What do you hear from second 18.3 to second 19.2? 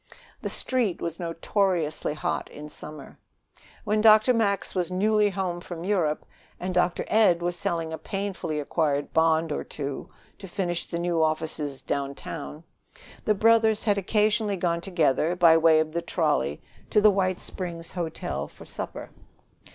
for supper.